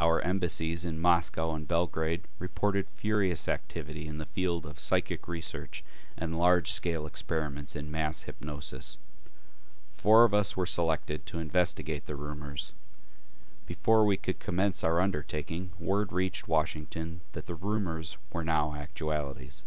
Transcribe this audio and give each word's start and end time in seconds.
Our 0.00 0.20
embassies 0.22 0.84
in 0.84 0.98
Moscow 0.98 1.54
and 1.54 1.68
Belgrade 1.68 2.24
reported 2.40 2.90
furious 2.90 3.46
activity 3.46 4.08
in 4.08 4.18
the 4.18 4.26
field 4.26 4.66
of 4.66 4.80
psychic 4.80 5.28
research 5.28 5.84
and 6.16 6.36
large 6.36 6.72
scale 6.72 7.06
experiments 7.06 7.76
in 7.76 7.88
mass 7.88 8.24
hypnosis. 8.24 8.98
Four 9.92 10.24
of 10.24 10.34
us 10.34 10.56
were 10.56 10.66
selected 10.66 11.26
to 11.26 11.38
investigate 11.38 12.06
the 12.06 12.16
rumors. 12.16 12.72
Before 13.64 14.04
we 14.04 14.16
could 14.16 14.40
commence 14.40 14.82
our 14.82 15.00
undertaking, 15.00 15.70
word 15.78 16.12
reached 16.12 16.48
Washington 16.48 17.20
that 17.30 17.46
the 17.46 17.54
rumors 17.54 18.16
were 18.32 18.42
now 18.42 18.74
actualities. 18.74 19.62